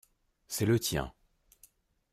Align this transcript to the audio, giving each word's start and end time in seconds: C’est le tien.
C’est 0.47 0.65
le 0.65 0.79
tien. 0.79 1.13